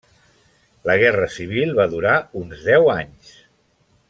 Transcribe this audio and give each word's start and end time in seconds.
La 0.89 0.95
guerra 1.03 1.27
civil 1.35 1.75
va 1.81 1.87
durar 1.93 2.17
uns 2.43 2.67
deu 2.73 2.91
anys. 2.99 3.31